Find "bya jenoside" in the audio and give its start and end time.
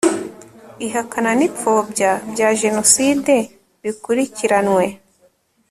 2.31-3.35